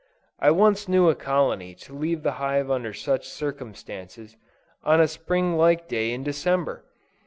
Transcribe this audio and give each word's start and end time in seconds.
I 0.39 0.49
once 0.49 0.87
knew 0.87 1.09
a 1.11 1.15
colony 1.15 1.75
to 1.75 1.93
leave 1.95 2.23
the 2.23 2.31
hive 2.41 2.71
under 2.71 2.91
such 2.91 3.29
circumstances, 3.29 4.35
on 4.83 4.99
a 4.99 5.07
springlike 5.07 5.87
day 5.87 6.11
in 6.11 6.23
December! 6.23 6.83